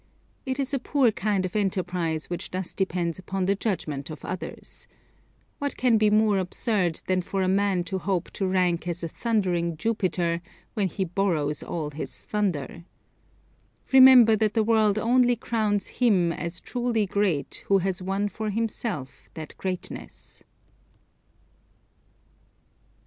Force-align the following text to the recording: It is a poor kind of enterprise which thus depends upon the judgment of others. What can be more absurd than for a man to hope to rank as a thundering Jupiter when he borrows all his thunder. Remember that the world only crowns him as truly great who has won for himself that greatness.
It 0.47 0.59
is 0.59 0.73
a 0.73 0.79
poor 0.79 1.11
kind 1.11 1.45
of 1.45 1.55
enterprise 1.55 2.27
which 2.27 2.49
thus 2.49 2.73
depends 2.73 3.19
upon 3.19 3.45
the 3.45 3.53
judgment 3.53 4.09
of 4.09 4.25
others. 4.25 4.87
What 5.59 5.77
can 5.77 5.99
be 5.99 6.09
more 6.09 6.39
absurd 6.39 6.95
than 7.05 7.21
for 7.21 7.43
a 7.43 7.47
man 7.47 7.83
to 7.83 7.99
hope 7.99 8.31
to 8.31 8.47
rank 8.47 8.87
as 8.87 9.03
a 9.03 9.07
thundering 9.07 9.77
Jupiter 9.77 10.41
when 10.73 10.87
he 10.87 11.05
borrows 11.05 11.61
all 11.61 11.91
his 11.91 12.23
thunder. 12.23 12.83
Remember 13.93 14.35
that 14.35 14.55
the 14.55 14.63
world 14.63 14.97
only 14.97 15.35
crowns 15.35 15.85
him 15.85 16.31
as 16.33 16.59
truly 16.61 17.05
great 17.05 17.63
who 17.67 17.77
has 17.77 18.01
won 18.01 18.27
for 18.27 18.49
himself 18.49 19.29
that 19.35 19.55
greatness. 19.59 20.43